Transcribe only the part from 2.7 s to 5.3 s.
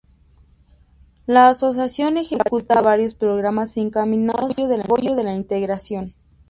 varios programas encaminados al apoyo de